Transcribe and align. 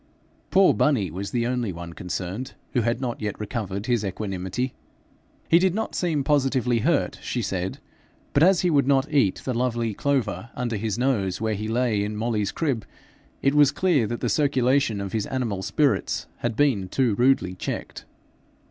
Poor 0.49 0.73
bunny 0.73 1.11
was 1.11 1.29
the 1.29 1.45
only 1.45 1.71
one 1.71 1.93
concerned 1.93 2.55
who 2.73 2.81
had 2.81 2.99
not 2.99 3.21
yet 3.21 3.39
recovered 3.39 3.85
his 3.85 4.03
equanimity. 4.03 4.73
He 5.47 5.59
did 5.59 5.75
not 5.75 5.93
seem 5.93 6.23
positively 6.23 6.79
hurt, 6.79 7.19
she 7.21 7.43
said, 7.43 7.77
but 8.33 8.41
as 8.41 8.61
he 8.61 8.71
would 8.71 8.87
not 8.87 9.13
eat 9.13 9.43
the 9.45 9.53
lovely 9.53 9.93
clover 9.93 10.49
under 10.55 10.75
his 10.75 10.97
nose 10.97 11.39
where 11.39 11.53
he 11.53 11.67
lay 11.67 12.03
in 12.03 12.15
Molly's 12.17 12.51
crib, 12.51 12.83
it 13.43 13.53
was 13.53 13.71
clear 13.71 14.07
that 14.07 14.21
the 14.21 14.27
circulation 14.29 14.99
of 15.01 15.11
his 15.13 15.27
animal 15.27 15.61
spirits 15.61 16.25
had 16.37 16.55
been 16.55 16.87
too 16.89 17.13
rudely 17.13 17.53
checked. 17.53 18.05